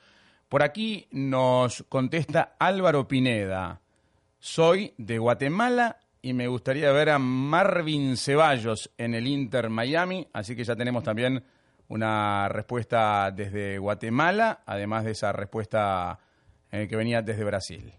[0.49, 3.81] Por aquí nos contesta Álvaro Pineda.
[4.39, 10.55] Soy de Guatemala y me gustaría ver a Marvin Ceballos en el Inter Miami, así
[10.55, 11.43] que ya tenemos también
[11.89, 16.19] una respuesta desde Guatemala, además de esa respuesta
[16.71, 17.93] eh, que venía desde Brasil.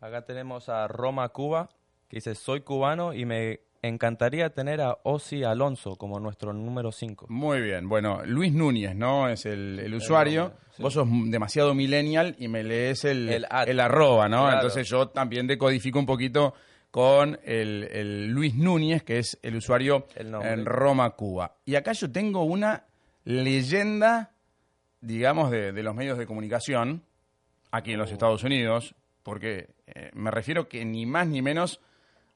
[0.00, 1.68] Acá tenemos a Roma Cuba,
[2.08, 7.26] que dice, soy cubano y me encantaría tener a Osi Alonso como nuestro número 5.
[7.28, 9.28] Muy bien, bueno, Luis Núñez, ¿no?
[9.28, 10.52] Es el, usuario.
[10.78, 14.52] Vos sos demasiado millennial y me lees el, el, arroba, ¿no?
[14.52, 16.54] Entonces yo también decodifico un poquito
[16.92, 21.56] con el, Luis Núñez, que es el usuario en Roma, Cuba.
[21.64, 22.84] Y acá yo tengo una
[23.24, 24.32] leyenda,
[25.00, 27.02] digamos, de, de los medios de comunicación,
[27.70, 28.12] aquí en los uh.
[28.12, 31.80] Estados Unidos, porque eh, me refiero que ni más ni menos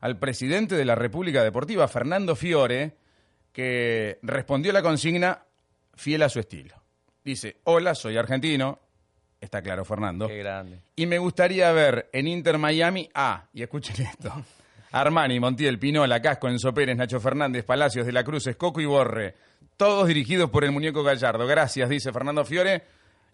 [0.01, 2.97] al presidente de la República Deportiva, Fernando Fiore,
[3.53, 5.45] que respondió la consigna
[5.95, 6.83] fiel a su estilo.
[7.23, 8.81] Dice, hola, soy argentino.
[9.41, 10.29] Está claro, Fernando.
[10.29, 10.81] Qué grande.
[10.97, 14.33] Y me gustaría ver en Inter Miami a, y escuchen esto,
[14.93, 19.35] Armani, Montiel, Pinola, Casco, Enzo Pérez, Nacho Fernández, Palacios, De la Cruz, Escoco y Borre.
[19.77, 21.47] Todos dirigidos por el muñeco Gallardo.
[21.47, 22.83] Gracias, dice Fernando Fiore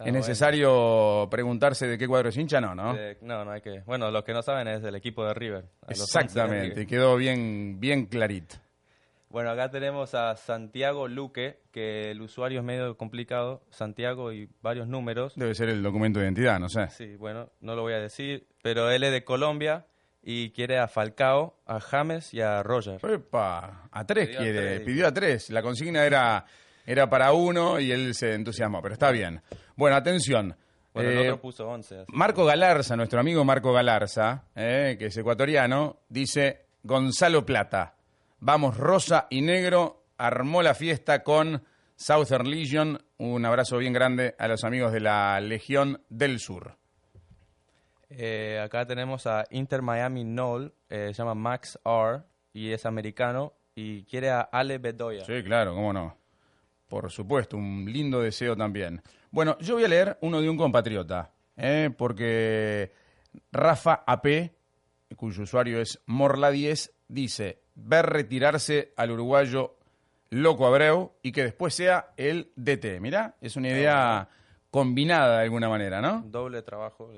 [0.04, 2.60] ¿Es necesario preguntarse de qué cuadro es hincha?
[2.60, 2.94] No, ¿no?
[3.20, 3.80] no, no hay que.
[3.86, 5.64] Bueno, los que no saben es del equipo de River.
[5.88, 8.56] Exactamente, quedó bien, bien clarito.
[9.32, 13.62] Bueno, acá tenemos a Santiago Luque, que el usuario es medio complicado.
[13.70, 15.32] Santiago y varios números.
[15.36, 16.90] Debe ser el documento de identidad, no sé.
[16.90, 19.86] Sí, bueno, no lo voy a decir, pero él es de Colombia
[20.22, 23.00] y quiere a Falcao, a James y a Roger.
[23.02, 25.48] Epa, a tres quiere, pidió a tres.
[25.48, 26.44] La consigna era
[26.84, 29.40] era para uno y él se entusiasmó, pero está bien.
[29.76, 30.54] Bueno, atención.
[30.92, 32.04] Bueno, el otro eh, puso 11.
[32.08, 37.94] Marco Galarza, nuestro amigo Marco Galarza, eh, que es ecuatoriano, dice Gonzalo Plata.
[38.44, 41.62] Vamos, rosa y negro, armó la fiesta con
[41.94, 43.00] Southern Legion.
[43.18, 46.76] Un abrazo bien grande a los amigos de la Legión del Sur.
[48.10, 52.24] Eh, acá tenemos a Inter Miami Knoll, se llama Max R.
[52.52, 55.24] y es americano y quiere a Ale Bedoya.
[55.24, 56.16] Sí, claro, cómo no.
[56.88, 59.02] Por supuesto, un lindo deseo también.
[59.30, 61.90] Bueno, yo voy a leer uno de un compatriota, ¿eh?
[61.96, 62.90] porque
[63.52, 64.50] Rafa AP,
[65.14, 69.76] cuyo usuario es Morla10, dice, ver retirarse al uruguayo
[70.30, 73.00] Loco Abreu y que después sea el DT.
[73.00, 74.28] Mirá, es una idea
[74.70, 76.22] combinada de alguna manera, ¿no?
[76.26, 77.10] Doble trabajo.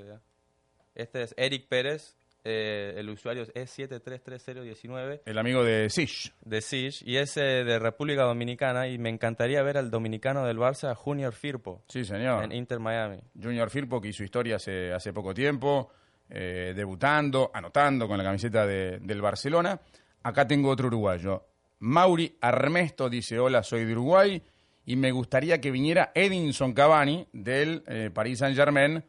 [0.93, 5.23] Este es Eric Pérez, eh, el usuario es 733019.
[5.25, 6.31] El amigo de Sish.
[6.41, 10.59] De Sish, y es eh, de República Dominicana, y me encantaría ver al dominicano del
[10.59, 11.83] Barça, Junior Firpo.
[11.87, 12.43] Sí, señor.
[12.43, 13.19] En Inter Miami.
[13.41, 15.89] Junior Firpo, que hizo historia hace, hace poco tiempo,
[16.29, 19.81] eh, debutando, anotando con la camiseta del Barcelona.
[20.25, 21.45] Acá tengo otro uruguayo.
[21.81, 24.41] Mauri Armesto dice, hola, soy de Uruguay,
[24.83, 29.03] y me gustaría que viniera Edinson Cavani del Paris Saint-Germain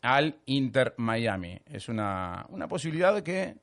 [0.00, 1.60] al Inter Miami.
[1.66, 3.56] Es una, una posibilidad que...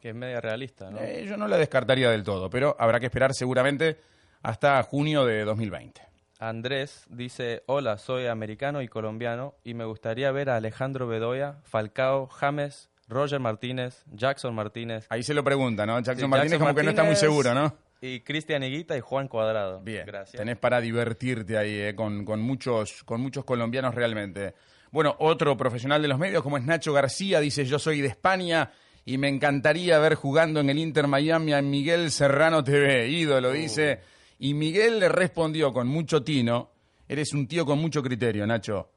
[0.00, 1.00] Que es media realista, ¿no?
[1.00, 3.98] Eh, yo no la descartaría del todo, pero habrá que esperar seguramente
[4.40, 6.00] hasta junio de 2020.
[6.38, 12.26] Andrés dice, hola, soy americano y colombiano y me gustaría ver a Alejandro Bedoya, Falcao,
[12.28, 15.06] James, Roger Martínez, Jackson Martínez.
[15.08, 16.00] Ahí se lo pregunta, ¿no?
[16.00, 17.76] Jackson Martínez como que no está muy seguro, ¿no?
[18.00, 19.80] Y Cristian Higuita y Juan Cuadrado.
[19.80, 20.38] Bien, Gracias.
[20.38, 24.54] tenés para divertirte ahí, eh, con, con, muchos, con muchos colombianos realmente.
[24.90, 28.70] Bueno, otro profesional de los medios, como es Nacho García, dice, yo soy de España
[29.04, 34.00] y me encantaría ver jugando en el Inter Miami a Miguel Serrano TV, ídolo, dice.
[34.38, 36.70] Y Miguel le respondió con mucho tino,
[37.08, 38.90] eres un tío con mucho criterio, Nacho.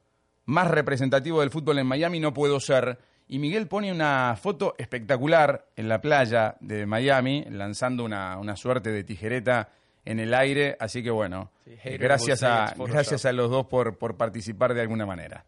[0.45, 2.97] Más representativo del fútbol en Miami no puedo ser.
[3.29, 8.91] Y Miguel pone una foto espectacular en la playa de Miami, lanzando una, una suerte
[8.91, 9.69] de tijereta
[10.05, 10.77] en el aire.
[10.79, 15.05] Así que bueno, Sí, gracias, a, gracias a los dos por, por participar de alguna
[15.05, 15.43] manera.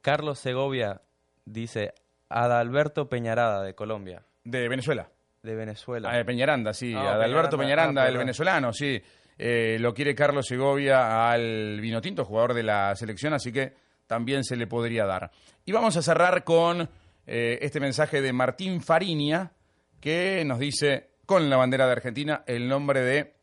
[0.00, 1.00] Carlos Segovia
[1.44, 1.92] dice
[2.28, 5.08] Adalberto Peñarada de Colombia, De Venezuela.
[5.42, 6.10] de Venezuela.
[6.12, 6.94] Ah, de Peñaranda, sí.
[6.96, 9.00] Ah, Adalberto Peñaranda, Peñaranda, ah, el venezolano, sí.
[9.38, 13.72] Eh, lo quiere Carlos Segovia al Vinotinto, jugador de la selección, así que
[14.10, 15.30] también se le podría dar.
[15.64, 16.88] Y vamos a cerrar con
[17.28, 19.52] eh, este mensaje de Martín Fariña,
[20.00, 23.36] que nos dice, con la bandera de Argentina, el nombre de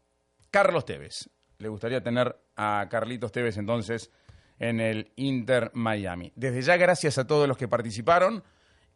[0.52, 1.30] Carlos Tevez.
[1.60, 4.12] Le gustaría tener a Carlitos Tevez entonces
[4.60, 6.34] en el Inter Miami.
[6.36, 8.44] Desde ya, gracias a todos los que participaron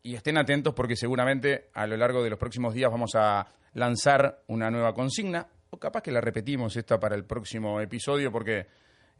[0.03, 4.43] y estén atentos porque seguramente a lo largo de los próximos días vamos a lanzar
[4.47, 8.67] una nueva consigna o capaz que la repetimos esta para el próximo episodio porque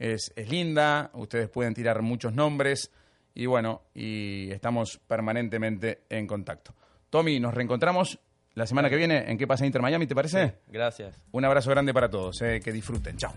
[0.02, 2.92] es, es linda, ustedes pueden tirar muchos nombres
[3.36, 6.74] y bueno, y estamos permanentemente en contacto.
[7.12, 8.20] Tommy, nos reencontramos
[8.56, 10.08] la semana que viene en ¿Qué pasa Inter Miami?
[10.08, 10.56] ¿Te parece?
[10.68, 11.22] Gracias.
[11.32, 13.16] Un abrazo grande para todos, eh, que disfruten.
[13.16, 13.34] Chao.